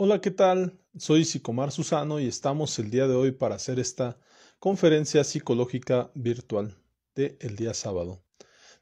[0.00, 0.78] Hola, ¿qué tal?
[0.96, 4.16] Soy Psicomar Susano y estamos el día de hoy para hacer esta
[4.60, 6.80] conferencia psicológica virtual
[7.16, 8.22] de el día sábado.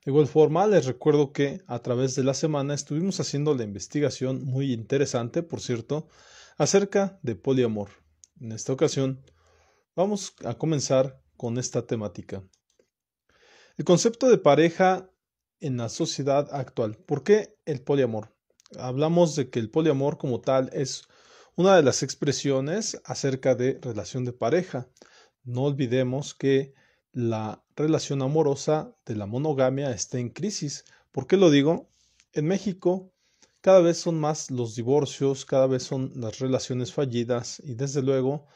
[0.04, 4.44] De igual forma, les recuerdo que a través de la semana estuvimos haciendo la investigación
[4.44, 6.06] muy interesante, por cierto,
[6.58, 7.88] acerca de poliamor.
[8.38, 9.24] En esta ocasión,
[9.94, 12.44] vamos a comenzar con esta temática.
[13.78, 15.10] El concepto de pareja
[15.60, 16.98] en la sociedad actual.
[16.98, 18.35] ¿Por qué el poliamor?
[18.78, 21.06] Hablamos de que el poliamor como tal es
[21.54, 24.88] una de las expresiones acerca de relación de pareja.
[25.44, 26.74] No olvidemos que
[27.12, 30.84] la relación amorosa de la monogamia está en crisis.
[31.12, 31.88] ¿Por qué lo digo?
[32.32, 33.12] En México
[33.66, 38.46] cada vez son más los divorcios, cada vez son las relaciones fallidas y desde luego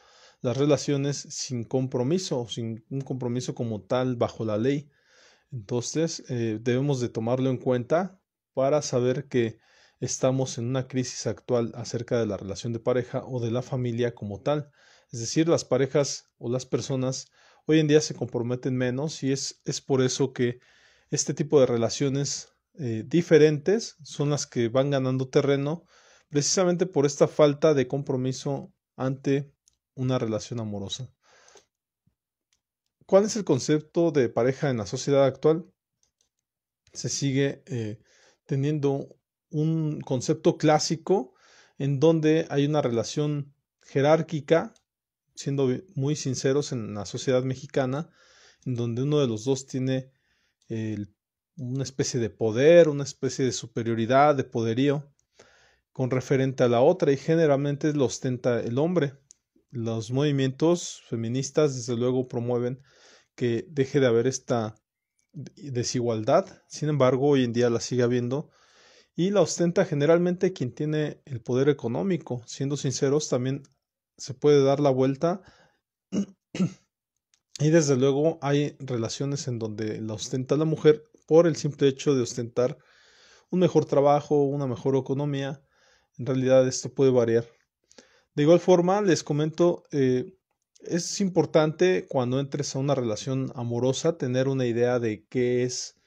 [0.41, 4.89] las relaciones sin compromiso, sin un compromiso como tal bajo la ley.
[5.51, 8.21] Entonces eh, debemos de tomarlo en cuenta
[8.53, 9.59] para saber que
[10.01, 14.13] estamos en una crisis actual acerca de la relación de pareja o de la familia
[14.13, 14.71] como tal.
[15.11, 17.27] Es decir, las parejas o las personas
[17.67, 20.59] hoy en día se comprometen menos y es, es por eso que
[21.11, 25.85] este tipo de relaciones eh, diferentes son las que van ganando terreno
[26.29, 29.53] precisamente por esta falta de compromiso ante
[29.93, 31.13] una relación amorosa.
[33.05, 35.65] ¿Cuál es el concepto de pareja en la sociedad actual?
[36.93, 37.99] Se sigue eh,
[38.45, 39.20] teniendo
[39.51, 41.33] un concepto clásico
[41.77, 44.73] en donde hay una relación jerárquica,
[45.35, 48.09] siendo muy sinceros en la sociedad mexicana,
[48.65, 50.11] en donde uno de los dos tiene
[51.57, 55.11] una especie de poder, una especie de superioridad, de poderío,
[55.91, 59.13] con referente a la otra, y generalmente lo ostenta el hombre.
[59.71, 62.81] Los movimientos feministas, desde luego, promueven
[63.35, 64.75] que deje de haber esta
[65.33, 66.63] desigualdad.
[66.67, 68.49] Sin embargo, hoy en día la sigue habiendo
[69.21, 72.41] y la ostenta generalmente quien tiene el poder económico.
[72.47, 73.61] Siendo sinceros, también
[74.17, 75.43] se puede dar la vuelta
[77.59, 82.15] y desde luego hay relaciones en donde la ostenta la mujer por el simple hecho
[82.15, 82.79] de ostentar
[83.51, 85.61] un mejor trabajo, una mejor economía.
[86.17, 87.45] En realidad esto puede variar.
[88.33, 90.33] De igual forma, les comento, eh,
[90.79, 96.00] es importante cuando entres a una relación amorosa tener una idea de qué es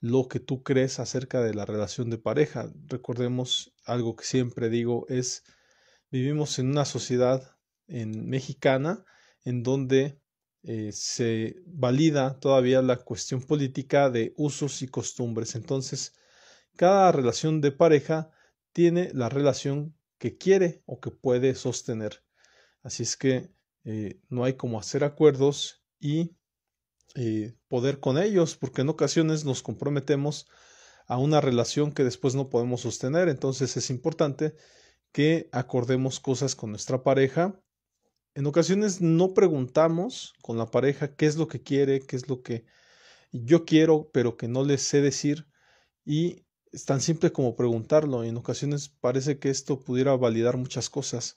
[0.00, 2.70] lo que tú crees acerca de la relación de pareja.
[2.86, 5.44] Recordemos algo que siempre digo es
[6.10, 7.56] vivimos en una sociedad
[7.88, 9.04] en mexicana
[9.44, 10.20] en donde
[10.62, 15.54] eh, se valida todavía la cuestión política de usos y costumbres.
[15.54, 16.14] Entonces,
[16.76, 18.30] cada relación de pareja
[18.72, 22.24] tiene la relación que quiere o que puede sostener.
[22.82, 23.50] Así es que
[23.84, 26.36] eh, no hay como hacer acuerdos y
[27.14, 30.46] eh, poder con ellos, porque en ocasiones nos comprometemos
[31.06, 33.28] a una relación que después no podemos sostener.
[33.28, 34.54] Entonces es importante
[35.12, 37.60] que acordemos cosas con nuestra pareja.
[38.34, 42.42] En ocasiones no preguntamos con la pareja qué es lo que quiere, qué es lo
[42.42, 42.66] que
[43.32, 45.46] yo quiero, pero que no le sé decir.
[46.04, 48.24] Y es tan simple como preguntarlo.
[48.24, 51.36] En ocasiones parece que esto pudiera validar muchas cosas.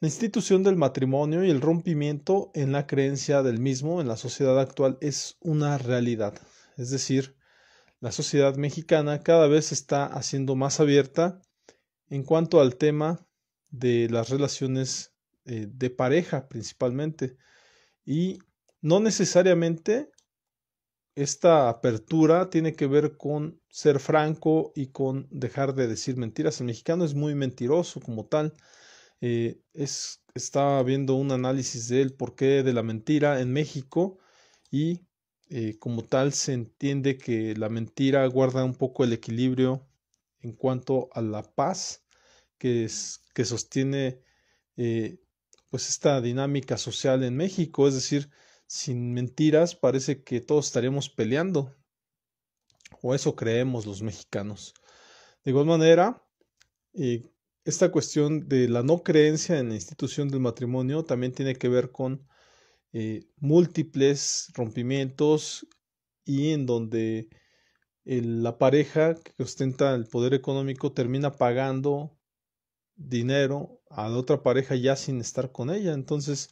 [0.00, 4.60] La institución del matrimonio y el rompimiento en la creencia del mismo en la sociedad
[4.60, 6.34] actual es una realidad.
[6.76, 7.34] Es decir,
[7.98, 11.42] la sociedad mexicana cada vez está haciendo más abierta
[12.10, 13.26] en cuanto al tema
[13.70, 15.16] de las relaciones
[15.46, 17.36] eh, de pareja principalmente.
[18.04, 18.38] Y
[18.80, 20.12] no necesariamente
[21.16, 26.60] esta apertura tiene que ver con ser franco y con dejar de decir mentiras.
[26.60, 28.54] El mexicano es muy mentiroso como tal
[29.20, 34.18] eh, es, estaba viendo un análisis del porqué de la mentira en México
[34.70, 35.06] y
[35.50, 39.86] eh, como tal se entiende que la mentira guarda un poco el equilibrio
[40.40, 42.04] en cuanto a la paz
[42.58, 44.20] que, es, que sostiene
[44.76, 45.18] eh,
[45.70, 48.30] pues esta dinámica social en México, es decir,
[48.66, 51.74] sin mentiras parece que todos estaríamos peleando,
[53.02, 54.74] o eso creemos los mexicanos.
[55.44, 56.22] De igual manera,
[57.68, 61.92] esta cuestión de la no creencia en la institución del matrimonio también tiene que ver
[61.92, 62.26] con
[62.94, 65.68] eh, múltiples rompimientos
[66.24, 67.28] y en donde
[68.04, 72.16] la pareja que ostenta el poder económico termina pagando
[72.96, 75.92] dinero a la otra pareja ya sin estar con ella.
[75.92, 76.48] Entonces,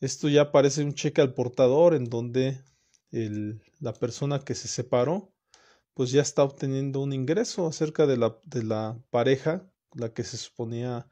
[0.00, 2.60] esto ya parece un cheque al portador en donde
[3.12, 5.32] la persona que se separó
[5.94, 10.36] pues ya está obteniendo un ingreso acerca de la, de la pareja la que se
[10.36, 11.08] suponía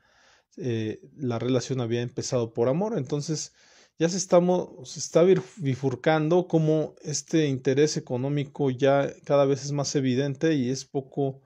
[0.57, 2.99] eh, la relación había empezado por amor.
[2.99, 3.53] Entonces
[3.99, 9.95] ya se, estamos, se está bifurcando como este interés económico ya cada vez es más
[9.95, 11.43] evidente y es poco,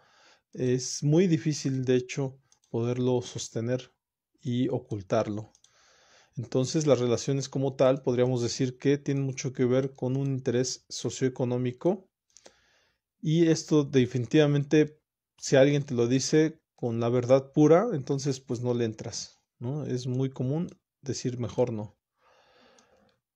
[0.53, 2.39] es muy difícil de hecho
[2.71, 3.93] poderlo sostener
[4.41, 5.53] y ocultarlo.
[6.37, 10.85] Entonces las relaciones como tal podríamos decir que tienen mucho que ver con un interés
[10.89, 12.09] socioeconómico
[13.21, 15.01] y esto definitivamente
[15.39, 19.85] si alguien te lo dice con la verdad pura, entonces pues no le entras, ¿no?
[19.85, 20.69] Es muy común
[21.03, 21.97] decir mejor no.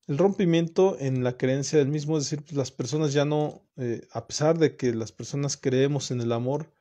[0.06, 4.08] El rompimiento en la creencia del mismo, es decir, pues, las personas ya no, eh,
[4.12, 6.72] a pesar de que las personas creemos en el amor,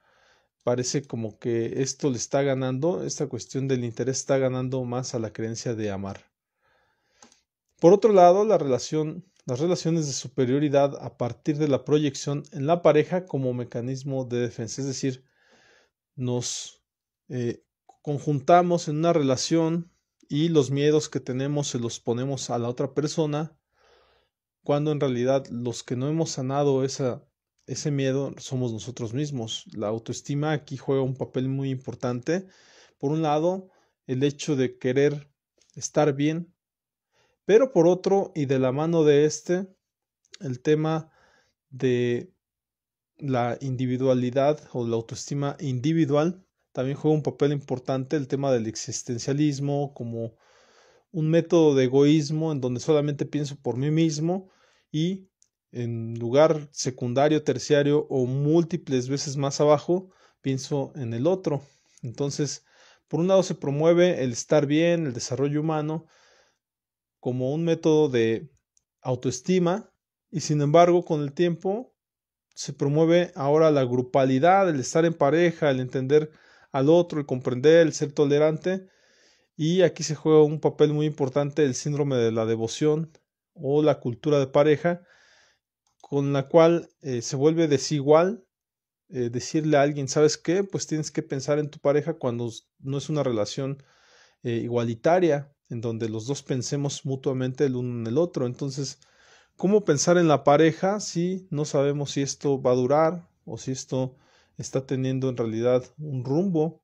[0.64, 5.20] parece como que esto le está ganando, esta cuestión del interés está ganando más a
[5.20, 6.26] la creencia de amar.
[7.80, 12.66] Por otro lado, la relación, las relaciones de superioridad a partir de la proyección en
[12.66, 15.24] la pareja como mecanismo de defensa, es decir,
[16.18, 16.84] nos
[17.30, 17.64] eh,
[18.02, 19.92] conjuntamos en una relación
[20.28, 23.58] y los miedos que tenemos se los ponemos a la otra persona,
[24.64, 29.66] cuando en realidad los que no hemos sanado ese miedo somos nosotros mismos.
[29.74, 32.48] La autoestima aquí juega un papel muy importante.
[32.98, 33.70] Por un lado,
[34.08, 35.32] el hecho de querer
[35.76, 36.54] estar bien,
[37.46, 39.68] pero por otro, y de la mano de este,
[40.42, 41.12] el tema
[41.70, 42.34] de
[43.20, 49.94] la individualidad o la autoestima individual también juega un papel importante el tema del existencialismo
[49.94, 50.36] como
[51.12, 54.50] un método de egoísmo en donde solamente pienso por mí mismo
[54.92, 55.30] y
[55.72, 60.12] en lugar secundario, terciario o múltiples veces más abajo,
[60.42, 61.62] pienso en el otro.
[62.04, 62.64] Entonces,
[63.08, 66.06] por un lado se promueve el estar bien, el desarrollo humano,
[67.20, 68.50] como un método de
[69.02, 69.92] autoestima,
[70.30, 71.96] y sin embargo, con el tiempo
[72.58, 76.32] se promueve ahora la grupalidad, el estar en pareja, el entender
[76.72, 78.88] al otro, el comprender, el ser tolerante,
[79.56, 83.12] y aquí se juega un papel muy importante el síndrome de la devoción
[83.54, 85.04] o la cultura de pareja,
[86.02, 88.44] con la cual eh, se vuelve desigual
[89.10, 90.64] eh, decirle a alguien, ¿sabes qué?
[90.64, 93.84] Pues tienes que pensar en tu pareja cuando no es una relación
[94.42, 98.48] eh, igualitaria, en donde los dos pensemos mutuamente el uno en el otro.
[98.48, 99.00] Entonces,
[99.58, 103.72] ¿cómo pensar en la pareja si no sabemos si esto va a durar o si
[103.72, 104.16] esto
[104.58, 106.84] está teniendo en realidad un rumbo?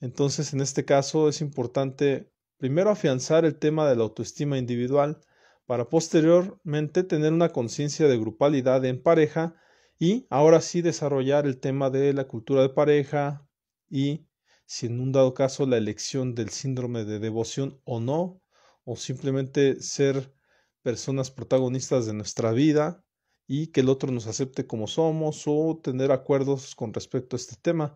[0.00, 5.20] Entonces, en este caso es importante primero afianzar el tema de la autoestima individual,
[5.66, 9.54] para posteriormente tener una conciencia de grupalidad en pareja
[10.00, 13.46] y ahora sí desarrollar el tema de la cultura de pareja
[13.88, 14.26] y
[14.66, 18.42] si en un dado caso la elección del síndrome de devoción o no,
[18.82, 20.34] o simplemente ser
[20.82, 23.04] personas protagonistas de nuestra vida
[23.46, 27.56] y que el otro nos acepte como somos o tener acuerdos con respecto a este
[27.56, 27.94] tema.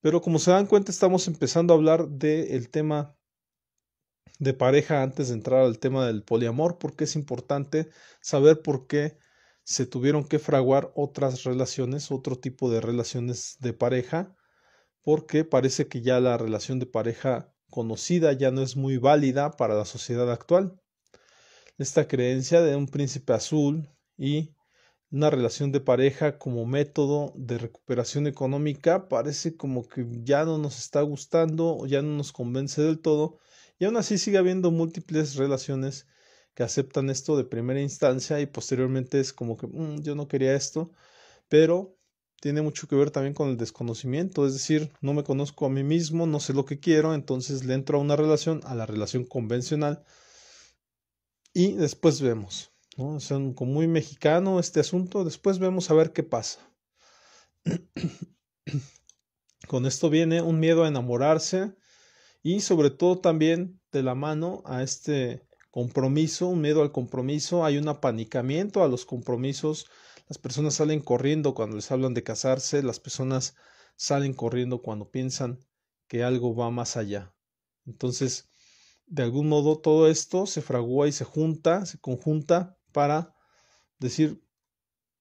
[0.00, 3.16] Pero como se dan cuenta, estamos empezando a hablar del tema
[4.38, 7.88] de pareja antes de entrar al tema del poliamor, porque es importante
[8.20, 9.18] saber por qué
[9.64, 14.36] se tuvieron que fraguar otras relaciones, otro tipo de relaciones de pareja,
[15.02, 19.74] porque parece que ya la relación de pareja conocida ya no es muy válida para
[19.74, 20.80] la sociedad actual.
[21.78, 24.54] Esta creencia de un príncipe azul y
[25.10, 30.78] una relación de pareja como método de recuperación económica parece como que ya no nos
[30.78, 33.38] está gustando ya no nos convence del todo
[33.78, 36.06] y aún así sigue habiendo múltiples relaciones
[36.54, 40.54] que aceptan esto de primera instancia y posteriormente es como que mm, yo no quería
[40.54, 40.90] esto,
[41.48, 41.98] pero
[42.40, 45.84] tiene mucho que ver también con el desconocimiento, es decir, no me conozco a mí
[45.84, 49.24] mismo, no sé lo que quiero, entonces le entro a una relación, a la relación
[49.24, 50.04] convencional
[51.58, 53.16] y después vemos, ¿no?
[53.16, 56.60] Es como muy mexicano este asunto, después vemos a ver qué pasa.
[59.66, 61.74] con esto viene un miedo a enamorarse,
[62.42, 67.78] y sobre todo también de la mano a este compromiso, un miedo al compromiso, hay
[67.78, 69.86] un apanicamiento a los compromisos,
[70.28, 73.56] las personas salen corriendo cuando les hablan de casarse, las personas
[73.96, 75.64] salen corriendo cuando piensan
[76.06, 77.34] que algo va más allá.
[77.86, 78.50] Entonces,
[79.06, 83.34] de algún modo todo esto se fragua y se junta, se conjunta para
[83.98, 84.42] decir,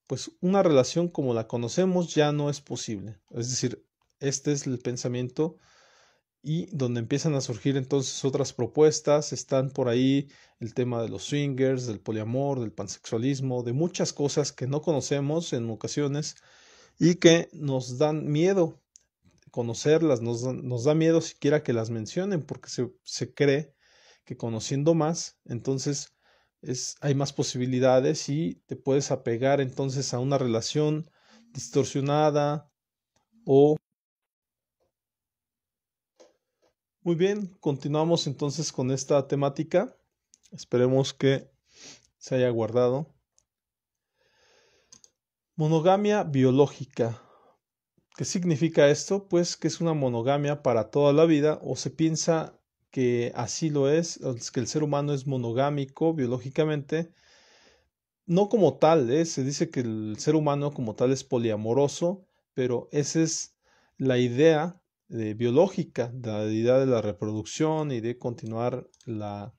[0.07, 3.19] pues una relación como la conocemos ya no es posible.
[3.31, 3.85] Es decir,
[4.19, 5.57] este es el pensamiento
[6.41, 11.23] y donde empiezan a surgir entonces otras propuestas, están por ahí el tema de los
[11.23, 16.35] swingers, del poliamor, del pansexualismo, de muchas cosas que no conocemos en ocasiones
[16.99, 18.79] y que nos dan miedo
[19.49, 23.74] conocerlas, nos, nos da miedo siquiera que las mencionen porque se, se cree
[24.25, 26.15] que conociendo más, entonces
[26.61, 31.09] es, hay más posibilidades y te puedes apegar entonces a una relación
[31.53, 32.69] distorsionada
[33.45, 33.77] o
[37.05, 39.95] Muy bien, continuamos entonces con esta temática.
[40.51, 41.51] Esperemos que
[42.17, 43.13] se haya guardado.
[45.55, 47.21] Monogamia biológica.
[48.17, 49.27] ¿Qué significa esto?
[49.27, 52.59] Pues que es una monogamia para toda la vida o se piensa
[52.95, 54.21] que así lo es,
[54.53, 57.11] que el ser humano es monogámico biológicamente,
[58.25, 59.25] no como tal, ¿eh?
[59.25, 63.57] se dice que el ser humano como tal es poliamoroso, pero esa es
[63.97, 69.53] la idea eh, biológica, la idea de la reproducción y de continuar la,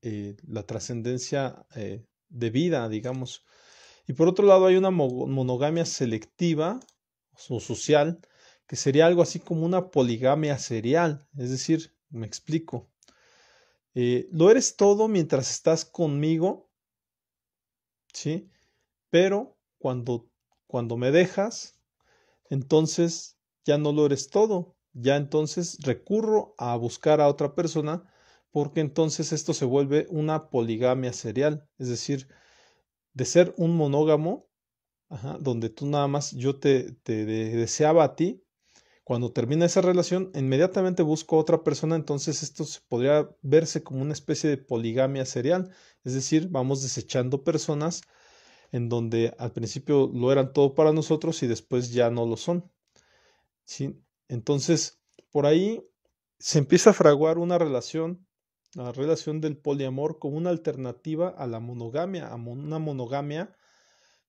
[0.00, 1.64] eh, la trascendencia
[2.30, 3.44] de vida, digamos.
[4.08, 6.80] Y por otro lado hay una monogamia selectiva
[7.48, 8.18] o social,
[8.66, 12.90] que sería algo así como una poligamia serial, es decir, me explico.
[13.94, 16.72] lo eres todo mientras estás conmigo
[18.12, 18.50] ¿sí?
[19.10, 20.28] Pero cuando,
[20.66, 21.78] cuando me dejas,
[22.48, 28.04] entonces ya no lo eres todo, ya entonces recurro a buscar a otra persona
[28.50, 32.28] porque entonces esto se vuelve una poligamia serial, es decir,
[33.14, 34.46] de ser un monógamo,
[35.40, 38.44] donde tú nada más yo te, te deseaba a ti,
[39.04, 44.12] cuando termina esa relación, inmediatamente busco a otra persona, entonces esto podría verse como una
[44.12, 45.70] especie de poligamia serial,
[46.04, 48.02] es decir, vamos desechando personas
[48.70, 52.70] en donde al principio lo eran todo para nosotros y después ya no lo son.
[53.64, 54.00] ¿sí?
[54.28, 55.84] Entonces, por ahí
[56.38, 58.26] se empieza a fraguar una relación,
[58.74, 63.54] la relación del poliamor como una alternativa a la monogamia, a una monogamia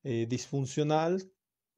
[0.03, 1.31] eh, disfuncional,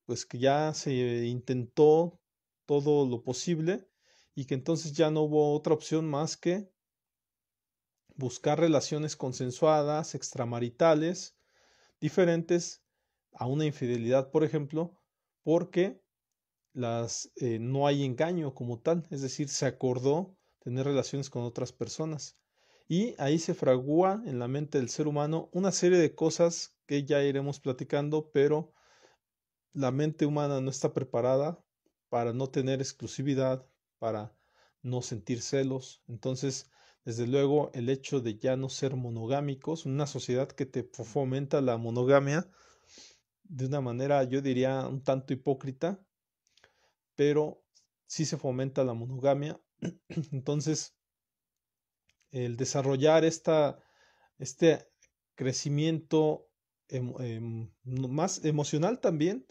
[0.06, 2.20] pues que ya se intentó
[2.66, 3.88] todo lo posible
[4.34, 6.70] y que entonces ya no hubo otra opción más que
[8.16, 11.38] buscar relaciones consensuadas, extramaritales,
[12.00, 12.84] diferentes
[13.34, 14.98] a una infidelidad, por ejemplo,
[15.44, 16.02] porque
[16.74, 21.72] las, eh, no hay engaño como tal, es decir, se acordó tener relaciones con otras
[21.72, 22.38] personas.
[22.88, 27.04] Y ahí se fragúa en la mente del ser humano una serie de cosas que
[27.04, 28.74] ya iremos platicando, pero
[29.74, 31.65] la mente humana no está preparada
[32.16, 33.68] para no tener exclusividad,
[34.00, 34.34] para
[34.82, 36.02] no sentir celos.
[36.08, 36.72] Entonces,
[37.04, 41.76] desde luego, el hecho de ya no ser monogámicos, una sociedad que te fomenta la
[41.76, 42.50] monogamia
[43.44, 46.00] de una manera, yo diría, un tanto hipócrita,
[47.16, 47.62] pero
[48.08, 49.60] sí se fomenta la monogamia.
[50.32, 50.96] Entonces,
[52.32, 53.78] el desarrollar esta,
[54.38, 54.88] este
[55.36, 56.48] crecimiento
[56.88, 59.46] em, más emocional también,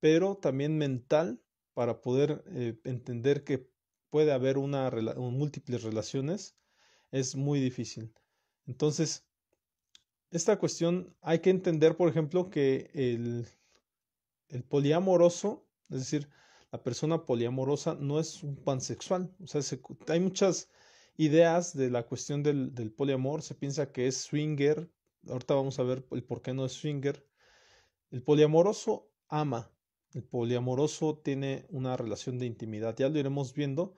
[0.00, 1.42] pero también mental,
[1.76, 3.68] para poder eh, entender que
[4.08, 6.56] puede haber una, múltiples relaciones,
[7.10, 8.14] es muy difícil.
[8.64, 9.26] Entonces,
[10.30, 13.46] esta cuestión hay que entender, por ejemplo, que el,
[14.48, 16.30] el poliamoroso, es decir,
[16.72, 19.30] la persona poliamorosa no es un pansexual.
[19.44, 19.60] O sea,
[20.08, 20.70] hay muchas
[21.18, 23.42] ideas de la cuestión del, del, poliamor.
[23.42, 24.90] Se piensa que es swinger.
[25.28, 27.22] Ahorita vamos a ver el por qué no es swinger.
[28.10, 29.75] El poliamoroso ama,
[30.16, 33.94] el poliamoroso tiene una relación de intimidad, ya lo iremos viendo,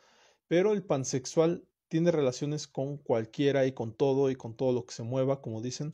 [0.49, 4.95] pero el pansexual tiene relaciones con cualquiera y con todo y con todo lo que
[4.95, 5.93] se mueva, como dicen.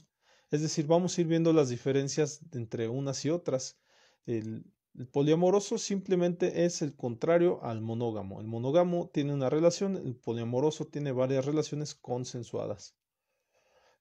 [0.50, 3.76] Es decir, vamos a ir viendo las diferencias entre unas y otras.
[4.24, 4.64] El,
[4.94, 8.40] el poliamoroso simplemente es el contrario al monógamo.
[8.40, 12.96] El monógamo tiene una relación, el poliamoroso tiene varias relaciones consensuadas.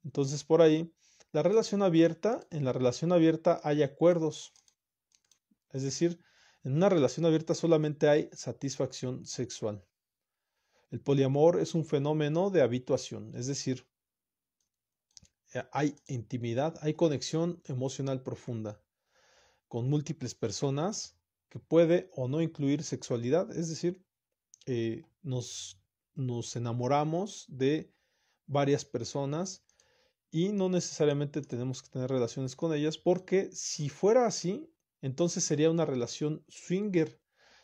[0.06, 0.90] Entonces, por ahí,
[1.34, 4.54] la relación abierta, en la relación abierta hay acuerdos,
[5.74, 6.20] es decir,
[6.64, 9.86] en una relación abierta solamente hay satisfacción sexual.
[10.92, 13.86] El poliamor es un fenómeno de habituación, es decir,
[15.54, 18.82] eh, hay intimidad, hay conexión emocional profunda
[19.68, 21.18] con múltiples personas
[21.50, 24.06] que puede o no incluir sexualidad, es decir,
[24.66, 25.82] eh, nos,
[26.14, 27.92] nos enamoramos de
[28.46, 29.66] varias personas
[30.32, 34.72] y no necesariamente tenemos que tener relaciones con ellas porque si fuera así,
[35.04, 37.20] entonces sería una relación swinger.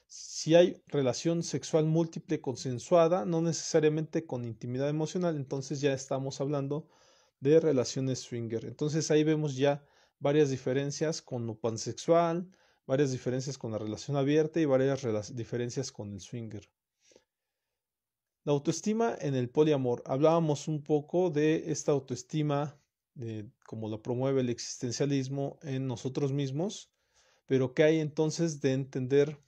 [0.08, 6.89] Si hay relación sexual múltiple consensuada, no necesariamente con intimidad emocional, entonces ya estamos hablando
[7.39, 8.65] de relaciones swinger.
[8.65, 9.81] Entonces ahí vemos ya
[10.19, 12.51] varias diferencias con lo pansexual,
[12.86, 16.69] varias diferencias con la relación abierta y varias diferencias con el swinger.
[18.43, 20.03] La autoestima en el poliamor.
[20.05, 22.77] Hablábamos un poco de esta autoestima,
[23.13, 26.91] de cómo la promueve el existencialismo en nosotros mismos
[27.49, 29.41] pero ¿qué hay entonces de entender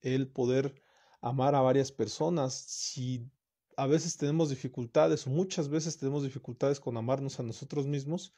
[0.00, 0.82] el poder
[1.20, 2.54] amar a varias personas?
[2.54, 3.30] Si
[3.76, 8.34] a veces tenemos dificultades o muchas veces tenemos dificultades con amarnos a nosotros mismos,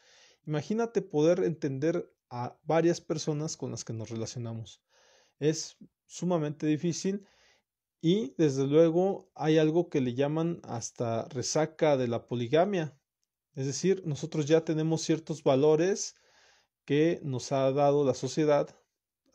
[0.46, 4.82] imagínate poder entender a varias personas con las que nos relacionamos.
[5.38, 7.26] Es sumamente difícil
[8.02, 12.94] y desde luego hay algo que le llaman hasta resaca de la poligamia.
[13.54, 16.14] Es decir, nosotros ya tenemos ciertos valores
[16.84, 18.77] que nos ha dado la sociedad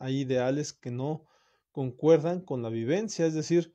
[0.04, 1.26] hay ideales que no
[1.72, 3.74] concuerdan con la vivencia, es decir,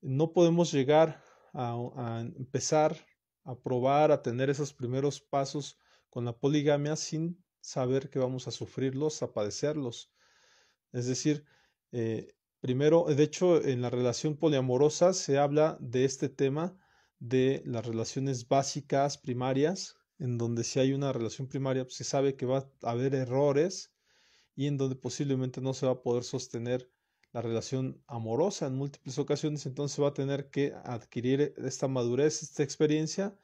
[0.00, 1.22] no podemos llegar
[1.54, 2.96] a, empezar
[3.44, 5.78] a probar, a tener esos primeros pasos
[6.10, 10.12] con la poligamia sin saber que vamos a sufrirlos, a padecerlos.
[10.92, 11.44] Es decir,
[11.92, 16.76] eh, primero, de hecho, en la relación poliamorosa se habla de este tema
[17.20, 22.34] de las relaciones básicas primarias, en donde si hay una relación primaria, pues, se sabe
[22.34, 23.91] que va a haber errores
[24.54, 26.90] y en donde posiblemente no se va a poder sostener
[27.32, 32.62] la relación amorosa en múltiples ocasiones, entonces va a tener que adquirir esta madurez, esta
[32.62, 33.36] experiencia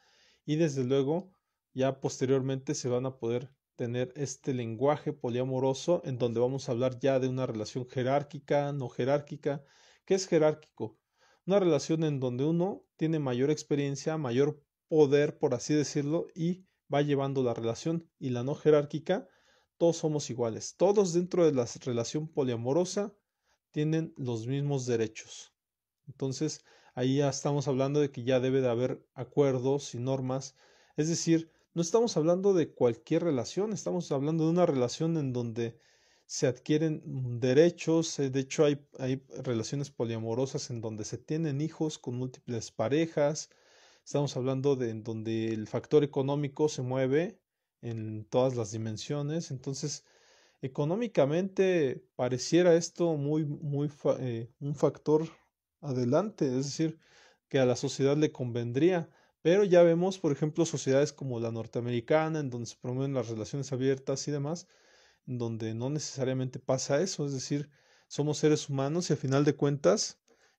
[0.44, 1.32] y desde luego
[1.74, 6.98] ya posteriormente se van a poder tener este lenguaje poliamoroso en donde vamos a hablar
[6.98, 9.62] ya de una relación jerárquica, no jerárquica.
[10.04, 10.98] ¿Qué es jerárquico?
[11.46, 17.02] Una relación en donde uno tiene mayor experiencia, mayor poder, por así decirlo, y va
[17.02, 18.10] llevando la relación.
[18.18, 19.28] Y la no jerárquica,
[19.78, 20.74] todos somos iguales.
[20.76, 23.14] Todos dentro de la relación poliamorosa
[23.70, 25.54] tienen los mismos derechos.
[26.06, 30.56] Entonces, ahí ya estamos hablando de que ya debe de haber acuerdos y normas.
[30.96, 35.78] Es decir, no estamos hablando de cualquier relación, estamos hablando de una relación en donde
[36.26, 41.98] se adquieren derechos, eh, de hecho hay, hay relaciones poliamorosas en donde se tienen hijos
[41.98, 43.48] con múltiples parejas,
[44.04, 47.40] estamos hablando de en donde el factor económico se mueve
[47.82, 50.04] en todas las dimensiones, entonces
[50.62, 55.28] económicamente pareciera esto muy, muy eh, un factor
[55.80, 56.98] adelante, es decir,
[57.48, 59.08] que a la sociedad le convendría,
[59.42, 63.72] pero ya vemos, por ejemplo, sociedades como la norteamericana, en donde se promueven las relaciones
[63.72, 64.66] abiertas y demás,
[65.26, 67.70] en donde no necesariamente pasa eso, es decir,
[68.08, 70.18] somos seres humanos y a final de cuentas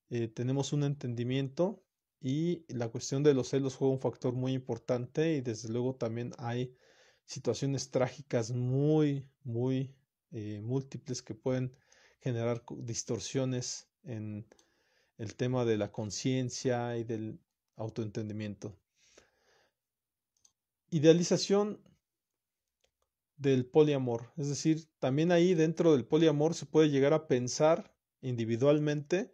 [0.10, 1.84] eh, tenemos un entendimiento
[2.22, 6.32] y la cuestión de los celos juega un factor muy importante y desde luego también
[6.38, 6.76] hay
[7.30, 9.94] situaciones trágicas muy, muy
[10.32, 11.72] eh, múltiples que pueden
[12.22, 14.48] generar distorsiones en
[15.18, 17.40] el tema de la conciencia y del
[17.76, 18.76] autoentendimiento.
[20.90, 21.80] Idealización
[23.38, 24.34] del poliamor.
[24.36, 29.32] Es decir, también ahí dentro del poliamor se puede llegar a pensar individualmente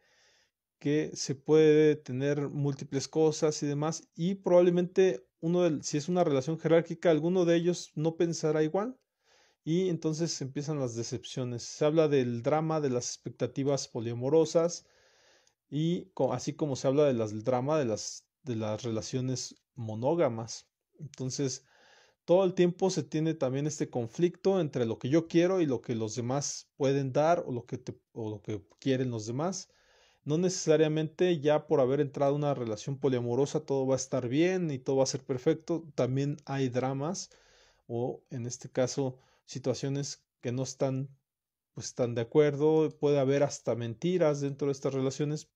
[0.80, 5.26] que se puede tener múltiples cosas y demás y probablemente
[5.82, 8.98] si es una relación jerárquica alguno de ellos no pensará igual
[9.64, 11.64] y entonces empiezan las decepciones.
[11.64, 14.86] Se habla del drama de las expectativas poliamorosas
[15.70, 20.70] y así como se habla del drama de las de las relaciones monógamas.
[21.00, 21.66] Entonces,
[22.26, 25.82] todo el tiempo se tiene también este conflicto entre lo que yo quiero y lo
[25.82, 29.70] que los demás pueden dar o lo que, o lo que quieren los demás.
[30.26, 34.72] No necesariamente ya por haber entrado en una relación poliamorosa todo va a estar bien
[34.72, 35.86] y todo va a ser perfecto.
[35.96, 37.30] También hay dramas
[37.88, 41.10] o en este caso situaciones que no están
[41.76, 45.50] pues están de acuerdo, puede haber hasta mentiras dentro de estas relaciones,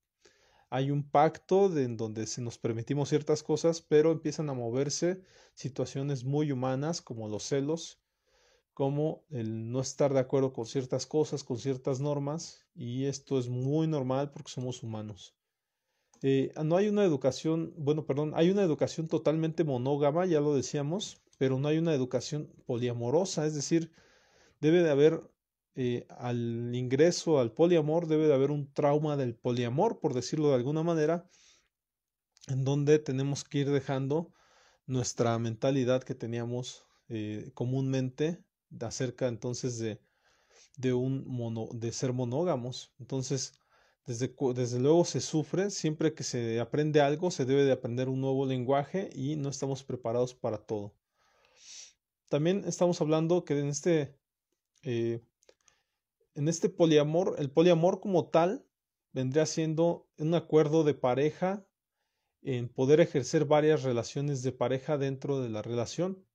[0.70, 5.22] hay un pacto en donde se nos permitimos ciertas cosas, pero empiezan a moverse
[5.56, 8.02] situaciones muy humanas como los celos,
[8.80, 13.50] como el no estar de acuerdo con ciertas cosas, con ciertas normas, y esto es
[13.50, 15.36] muy normal porque somos humanos.
[16.22, 21.22] Eh, no hay una educación, bueno, perdón, hay una educación totalmente monógama, ya lo decíamos,
[21.38, 23.92] pero no hay una educación poliamorosa, es decir,
[24.62, 25.30] debe de haber
[25.76, 30.56] eh, al ingreso al poliamor debe de haber un trauma del poliamor, por decirlo de
[30.56, 31.30] alguna manera,
[32.48, 34.32] en donde tenemos que ir dejando
[34.86, 38.42] nuestra mentalidad que teníamos eh, comúnmente
[38.82, 40.00] acerca entonces de,
[40.78, 42.94] de, un mono, de ser monógamos.
[43.00, 43.60] Entonces,
[44.06, 48.22] desde, desde luego se sufre, siempre que se aprende algo, se debe de aprender un
[48.22, 50.96] nuevo lenguaje y no estamos preparados para todo.
[52.30, 54.16] También estamos hablando que en este
[54.84, 55.22] eh,
[56.36, 58.66] en este poliamor, el poliamor como tal
[59.12, 61.66] vendría siendo un acuerdo de pareja
[62.42, 66.26] en poder ejercer varias relaciones de pareja dentro de la relación.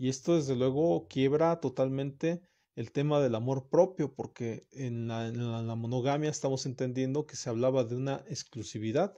[0.00, 2.40] Y esto desde luego quiebra totalmente
[2.74, 5.30] el tema del amor propio, porque en la,
[5.76, 9.14] monogamia estamos entendiendo que se hablaba de una exclusividad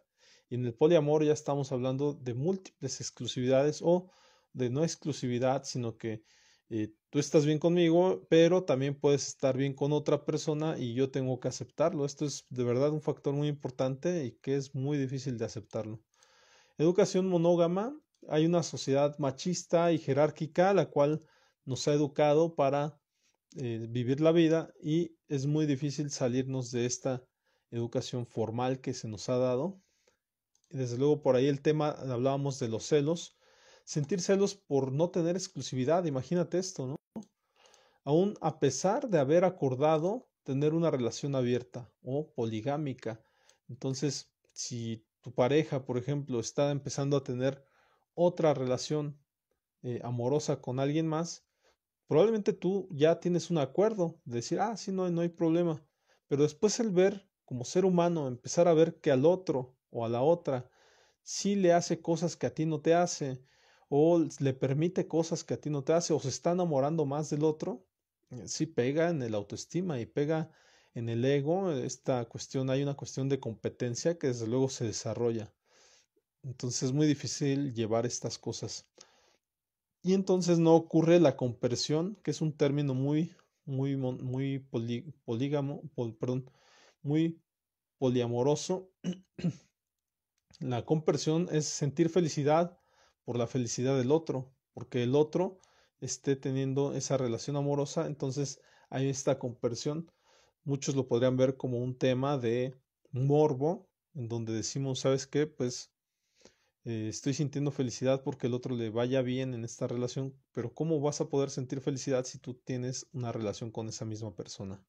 [0.50, 4.10] y en el poliamor ya estamos hablando de múltiples exclusividades o
[4.54, 6.24] de no exclusividad, sino que
[6.68, 11.12] eh, tú estás bien conmigo, pero también puedes estar bien con otra persona y yo
[11.12, 12.04] tengo que aceptarlo.
[12.04, 16.00] Esto es de verdad un factor muy importante y que es muy difícil de aceptarlo.
[16.76, 17.96] Educación monógama.
[18.28, 21.22] Hay una sociedad machista y jerárquica la cual
[21.64, 22.98] nos ha educado para
[23.56, 27.24] eh, vivir la vida y es muy difícil salirnos de esta
[27.70, 29.80] educación formal que se nos ha dado.
[30.70, 33.36] Y desde luego por ahí el tema, hablábamos de los celos
[33.84, 36.96] sentir celos por no tener exclusividad, imagínate esto, ¿no?
[38.04, 43.22] Aún a pesar de haber acordado tener una relación abierta o poligámica.
[43.68, 47.64] Entonces, si tu pareja, por ejemplo, está empezando a tener
[48.14, 49.18] otra relación
[49.82, 51.44] eh, amorosa con alguien más,
[52.06, 55.84] probablemente tú ya tienes un acuerdo de decir, ah, sí, no, no hay problema.
[56.28, 60.08] Pero después el ver, como ser humano, empezar a ver que al otro o a
[60.08, 60.70] la otra
[61.22, 63.42] sí le hace cosas que a ti no te hace,
[63.88, 67.30] o le permite cosas que a ti no te hace, o se está enamorando más
[67.30, 67.86] del otro,
[68.30, 70.50] eh, sí pega en el autoestima y pega
[70.94, 71.72] en el ego.
[71.72, 75.52] Esta cuestión, hay una cuestión de competencia que desde luego se desarrolla.
[76.42, 78.86] Entonces es muy difícil llevar estas cosas.
[80.02, 84.58] Y entonces no ocurre la compersión, que es un término muy, muy, muy
[85.24, 85.82] polígamo,
[86.18, 86.50] perdón,
[87.02, 87.40] muy
[87.98, 88.90] poliamoroso.
[90.60, 92.78] la compersión es sentir felicidad
[93.24, 95.60] por la felicidad del otro, porque el otro
[96.00, 100.10] esté teniendo esa relación amorosa, entonces hay esta compersión.
[100.64, 102.74] Muchos lo podrían ver como un tema de
[103.12, 105.46] morbo, en donde decimos, ¿sabes qué?
[105.46, 105.91] Pues
[106.84, 111.00] eh, estoy sintiendo felicidad porque el otro le vaya bien en esta relación, pero ¿cómo
[111.00, 114.84] vas a poder sentir felicidad si tú tienes una relación con esa misma persona?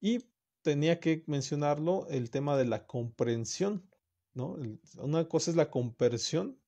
[0.00, 0.24] Y
[0.62, 3.88] tenía que mencionarlo el tema de la comprensión,
[4.34, 4.56] ¿no?
[4.98, 6.58] Una cosa es la compersión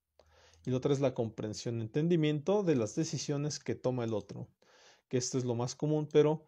[0.65, 4.49] y la otra es la comprensión, entendimiento de las decisiones que toma el otro,
[5.09, 6.45] que esto es lo más común, pero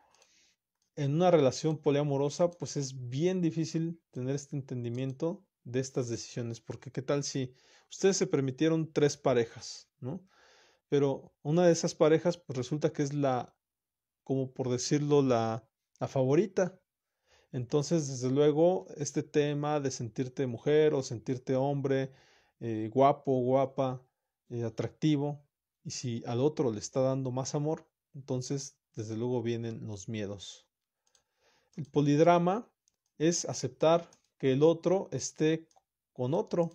[0.95, 6.91] en una relación poliamorosa pues es bien difícil tener este entendimiento de estas decisiones, porque
[6.91, 7.55] qué tal si
[7.91, 10.27] ustedes se permitieron tres parejas, ¿no?
[10.89, 13.55] Pero una de esas parejas pues resulta que es la,
[14.25, 15.69] como por decirlo, la,
[16.01, 16.81] la favorita.
[17.53, 22.13] Entonces, desde luego, este tema de sentirte mujer o sentirte hombre,
[22.61, 24.05] eh, guapo, guapa,
[24.49, 25.45] eh, atractivo,
[25.85, 30.67] y si al otro le está dando más amor, entonces, desde luego, vienen los miedos.
[31.77, 32.69] El polidrama
[33.19, 34.11] es aceptar
[34.41, 35.69] que el otro esté
[36.15, 36.71] con otro.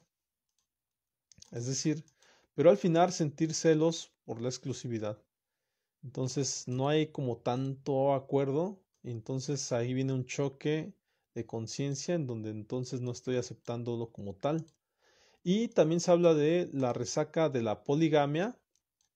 [1.52, 2.06] Es decir,
[2.54, 5.20] pero al final sentir celos por la exclusividad.
[6.04, 8.80] Entonces no hay como tanto acuerdo.
[9.02, 10.94] Entonces ahí viene un choque
[11.34, 14.64] de conciencia en donde entonces no estoy aceptándolo como tal.
[15.44, 18.60] Y también se habla de la resaca de la poligamia,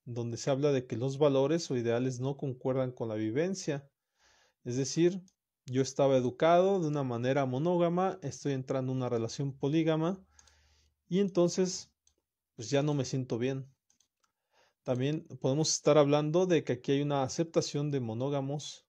[0.04, 3.88] donde se habla de que los valores o ideales no concuerdan con la vivencia.
[4.64, 5.22] Es decir,
[5.66, 10.24] yo estaba educado de una manera monógama, estoy entrando en una relación polígama
[11.08, 11.90] y entonces
[12.56, 13.72] pues ya no me siento bien.
[14.82, 18.86] También podemos estar hablando de que aquí hay una aceptación de monógamos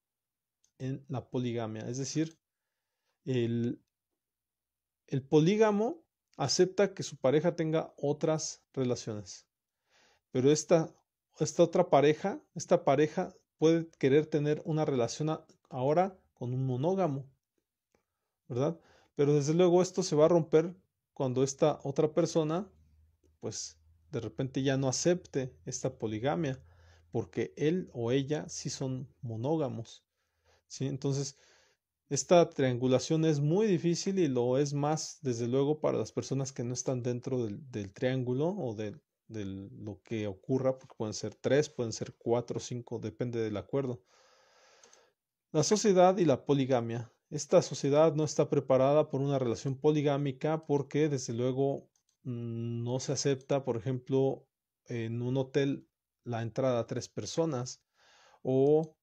[0.77, 2.39] en la poligamia, es decir,
[3.25, 3.81] el,
[5.07, 6.03] el polígamo
[6.37, 9.47] acepta que su pareja tenga otras relaciones,
[10.31, 10.93] pero esta,
[11.39, 15.29] esta otra pareja, esta pareja puede querer tener una relación
[15.69, 17.29] ahora con un monógamo,
[18.47, 18.79] ¿verdad?
[19.13, 20.75] Pero desde luego esto se va a romper
[21.13, 22.67] cuando esta otra persona,
[23.39, 23.77] pues
[24.09, 26.59] de repente ya no acepte esta poligamia,
[27.11, 30.03] porque él o ella sí son monógamos,
[30.65, 30.87] ¿sí?
[30.87, 31.37] Entonces,
[32.09, 36.63] esta triangulación es muy difícil y lo es más, desde luego, para las personas que
[36.63, 41.69] no están dentro del, triángulo o de, de, lo que ocurra, porque pueden ser tres,
[41.69, 44.01] pueden ser cuatro, cinco, depende del acuerdo.
[45.53, 47.11] La sociedad y la poligamia.
[47.29, 51.89] Esta sociedad no está preparada por una relación poligámica porque desde luego
[52.23, 54.47] mm, no se acepta, por ejemplo,
[54.85, 55.89] en un hotel
[56.23, 57.83] la entrada a tres personas
[58.43, 58.95] o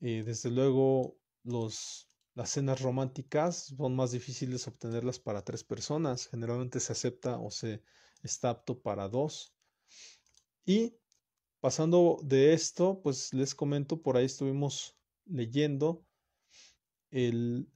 [0.00, 6.28] eh, desde luego los, las cenas románticas son más difíciles obtenerlas para tres personas.
[6.28, 7.82] Generalmente se acepta o se
[8.22, 9.52] está apto para dos.
[10.64, 10.96] Y
[11.58, 14.97] pasando de esto, pues les comento, por ahí estuvimos
[15.28, 16.04] leyendo
[17.10, 17.68] el,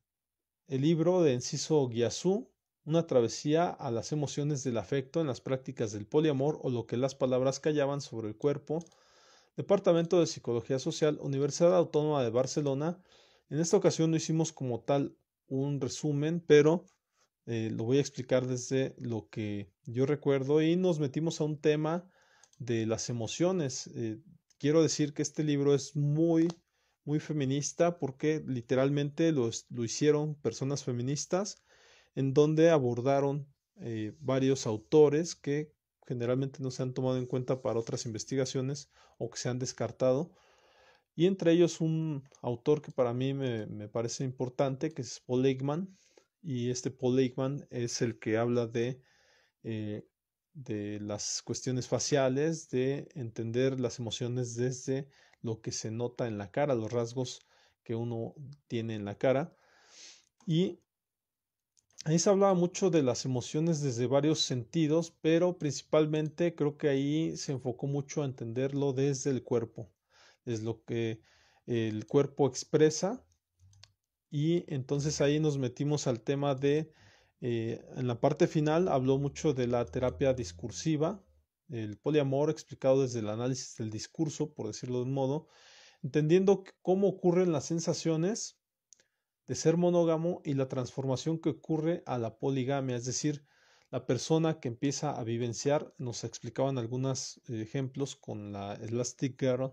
[0.68, 2.50] el libro de Enciso Gyasú,
[2.84, 6.96] Una travesía a las emociones del afecto en las prácticas del poliamor o lo que
[6.96, 8.84] las palabras callaban sobre el cuerpo,
[9.56, 13.00] Departamento de Psicología Social, Universidad Autónoma de Barcelona.
[13.50, 15.14] En esta ocasión no hicimos como tal
[15.46, 16.86] un resumen, pero
[17.46, 21.58] eh, lo voy a explicar desde lo que yo recuerdo y nos metimos a un
[21.58, 22.08] tema
[22.58, 23.88] de las emociones.
[23.94, 24.20] Eh,
[24.58, 26.48] quiero decir que este libro es muy
[27.04, 31.62] muy feminista porque literalmente lo, lo hicieron personas feministas
[32.14, 35.72] en donde abordaron eh, varios autores que
[36.06, 40.32] generalmente no se han tomado en cuenta para otras investigaciones o que se han descartado.
[41.14, 45.46] Y entre ellos un autor que para mí me, me parece importante, que es Paul
[45.46, 45.96] Eichmann.
[46.42, 49.00] Y este Paul Eichmann es el que habla de,
[49.62, 50.06] eh,
[50.54, 55.08] de las cuestiones faciales, de entender las emociones desde
[55.42, 57.40] lo que se nota en la cara, los rasgos
[57.82, 58.34] que uno
[58.68, 59.56] tiene en la cara.
[60.46, 60.80] Y
[62.04, 67.36] ahí se hablaba mucho de las emociones desde varios sentidos, pero principalmente creo que ahí
[67.36, 69.90] se enfocó mucho a entenderlo desde el cuerpo,
[70.44, 71.20] es lo que
[71.66, 73.24] el cuerpo expresa.
[74.30, 76.90] Y entonces ahí nos metimos al tema de,
[77.40, 81.22] eh, en la parte final habló mucho de la terapia discursiva,
[81.72, 85.48] el poliamor explicado desde el análisis del discurso, por decirlo de un modo,
[86.02, 88.58] entendiendo cómo ocurren las sensaciones
[89.46, 93.44] de ser monógamo y la transformación que ocurre a la poligamia, es decir,
[93.90, 99.72] la persona que empieza a vivenciar, nos explicaban algunos ejemplos con la Elastic Girl,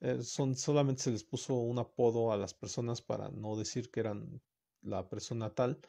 [0.00, 4.00] eh, son, solamente se les puso un apodo a las personas para no decir que
[4.00, 4.42] eran
[4.82, 5.80] la persona tal,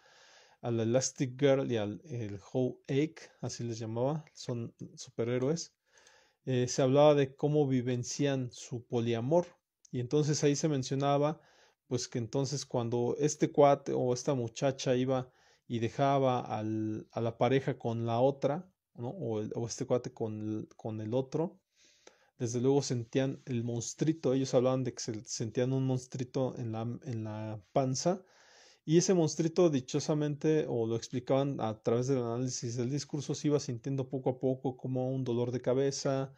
[0.61, 5.73] al Elastic Girl y al el Whole Egg, así les llamaba, son superhéroes,
[6.45, 9.45] eh, se hablaba de cómo vivencian su poliamor,
[9.91, 11.41] y entonces ahí se mencionaba
[11.87, 15.31] pues que entonces cuando este cuate o esta muchacha iba
[15.67, 19.09] y dejaba al, a la pareja con la otra, ¿no?
[19.09, 21.59] o, o este cuate con el, con el otro,
[22.37, 26.81] desde luego sentían el monstruito, ellos hablaban de que se sentían un monstruito en la,
[26.81, 28.21] en la panza,
[28.87, 33.59] y ese monstruito dichosamente, o lo explicaban a través del análisis del discurso, se iba
[33.59, 36.33] sintiendo poco a poco como un dolor de cabeza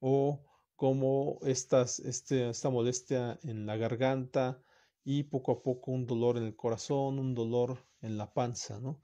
[0.00, 0.44] o
[0.76, 4.62] como este, esta molestia en la garganta
[5.02, 9.00] y poco a poco un dolor en el corazón, un dolor en la panza, ¿no?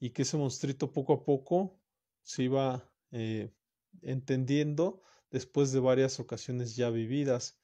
[0.00, 1.78] Y que ese monstruito poco a poco
[2.22, 3.52] se iba eh,
[4.00, 7.60] entendiendo después de varias ocasiones ya vividas.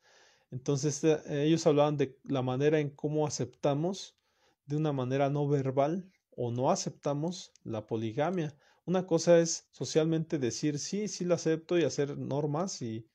[0.51, 4.19] Entonces eh, ellos hablaban de la manera en cómo aceptamos
[4.67, 8.57] de una manera no verbal o no aceptamos la poligamia.
[8.87, 13.09] Una cosa es socialmente decir sí, sí la acepto y hacer normas y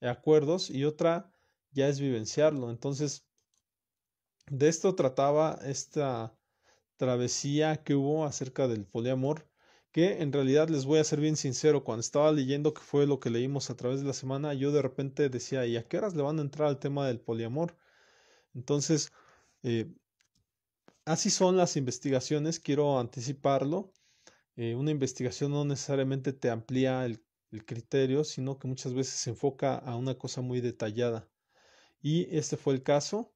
[0.00, 1.32] acuerdos y otra
[1.70, 2.70] ya es vivenciarlo.
[2.70, 3.26] Entonces,
[4.50, 6.36] de esto trataba esta
[6.96, 9.48] travesía que hubo acerca del poliamor,
[9.90, 13.20] que en realidad les voy a ser bien sincero, cuando estaba leyendo que fue lo
[13.20, 16.14] que leímos a través de la semana, yo de repente decía, ¿y a qué horas
[16.14, 17.76] le van a entrar al tema del poliamor?
[18.54, 19.12] Entonces,
[19.62, 19.92] eh,
[21.04, 23.92] así son las investigaciones, quiero anticiparlo.
[24.56, 27.20] Eh, una investigación no necesariamente te amplía el
[27.64, 31.28] criterio, sino que muchas veces se enfoca a una cosa muy detallada.
[32.02, 33.32] Y este fue el caso.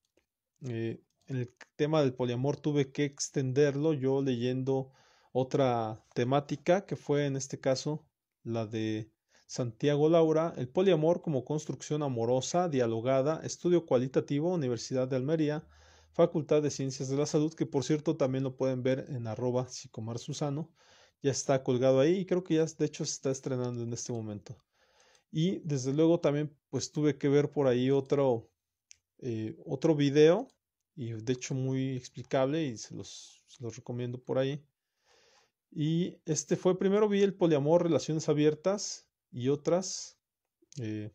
[0.62, 4.92] Eh, en el tema del poliamor tuve que extenderlo yo leyendo
[5.32, 8.06] otra temática que fue en este caso
[8.42, 9.10] la de
[9.46, 15.66] Santiago Laura, el poliamor como construcción amorosa, dialogada, estudio cualitativo, Universidad de Almería,
[16.12, 19.68] Facultad de Ciencias de la Salud, que por cierto también lo pueden ver en arroba
[19.68, 20.70] psicomar Susano
[21.22, 24.12] ya está colgado ahí y creo que ya de hecho se está estrenando en este
[24.12, 24.56] momento.
[25.30, 28.50] Y desde luego también pues tuve que ver por ahí otro,
[29.18, 30.48] eh, otro video
[30.94, 34.64] y de hecho muy explicable y se los, los recomiendo por ahí.
[35.70, 40.18] Y este fue, primero vi el poliamor, relaciones abiertas y otras
[40.80, 41.10] eh,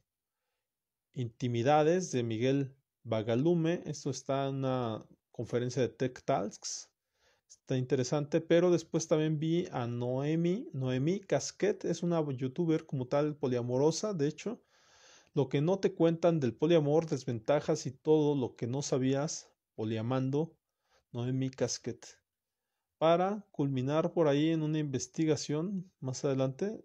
[1.13, 3.83] intimidades de Miguel Bagalume.
[3.85, 6.89] Esto está en una conferencia de Tech Talks
[7.63, 13.37] Está interesante, pero después también vi a Noemi, Noemi Casquet, es una youtuber como tal
[13.37, 14.61] poliamorosa, de hecho.
[15.33, 20.57] Lo que no te cuentan del poliamor, desventajas y todo lo que no sabías poliamando,
[21.13, 22.05] Noemi Casquet.
[22.97, 26.83] Para culminar por ahí en una investigación más adelante,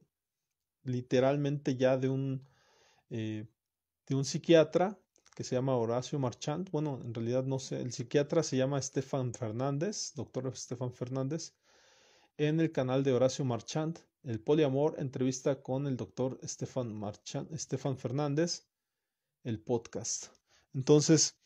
[0.85, 2.47] literalmente ya de un,
[3.11, 3.49] eh,
[4.07, 4.97] de un psiquiatra
[5.39, 6.69] que se llama Horacio Marchand.
[6.73, 11.55] Bueno, en realidad no sé, el psiquiatra se llama Estefan Fernández, doctor Estefan Fernández,
[12.39, 17.97] en el canal de Horacio Marchand, El Poliamor, entrevista con el doctor Estefan, Marchand, Estefan
[17.97, 18.67] Fernández,
[19.45, 20.27] el podcast.
[20.75, 21.37] Entonces,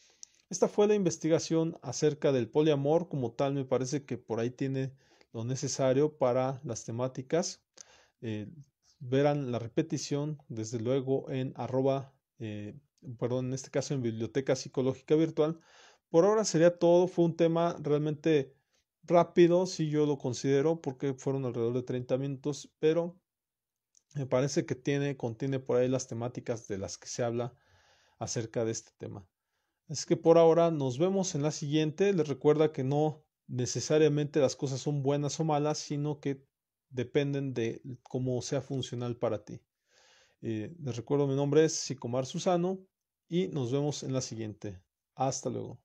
[0.48, 4.94] esta fue la investigación acerca del poliamor, como tal me parece que por ahí tiene
[5.34, 7.62] lo necesario para las temáticas.
[8.22, 8.48] Eh,
[9.00, 12.74] verán la repetición, desde luego, en arroba eh,
[13.18, 15.58] perdón, en este caso en Biblioteca Psicológica Virtual.
[16.08, 18.54] Por ahora sería todo, fue un tema realmente
[19.04, 23.18] rápido, si yo lo considero, porque fueron alrededor de 30 minutos, pero
[24.14, 27.54] me parece que tiene, contiene por ahí las temáticas de las que se habla
[28.18, 29.26] acerca de este tema.
[29.88, 32.12] Es que por ahora nos vemos en la siguiente.
[32.12, 36.44] Les recuerda que no necesariamente las cosas son buenas o malas, sino que
[36.90, 39.60] dependen de cómo sea funcional para ti.
[40.42, 42.86] Eh, les recuerdo, mi nombre es Sicomar Susano
[43.32, 44.78] y nos vemos en la siguiente.
[45.14, 45.80] Hasta luego.